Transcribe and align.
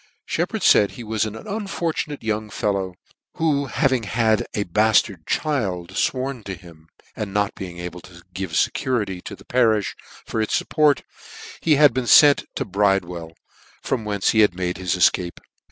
Sheppard 0.25 0.63
faid 0.63 0.91
he 0.93 1.03
was 1.03 1.25
an 1.25 1.35
unfortunate 1.35 2.23
young 2.23 2.49
fellow, 2.49 2.95
who 3.35 3.67
having 3.67 4.01
had 4.01 4.47
a 4.55 4.63
bartard 4.63 5.27
child 5.27 5.91
fworn 5.91 6.43
to 6.45 6.55
him, 6.55 6.87
and 7.15 7.31
not 7.35 7.53
being 7.53 7.77
able 7.77 8.01
to 8.01 8.23
give 8.33 8.51
fecurity 8.53 9.21
to 9.23 9.35
the 9.35 9.45
parifh 9.45 9.93
for 10.25 10.41
its 10.41 10.59
fupport, 10.59 11.03
he 11.59 11.75
had 11.75 11.93
been 11.93 12.05
fent 12.07 12.45
to 12.55 12.65
Bridewell, 12.65 13.33
from 13.83 14.03
whence 14.03 14.31
he 14.31 14.39
had 14.39 14.55
made 14.55 14.77
his 14.77 14.95
efcape. 14.95 15.37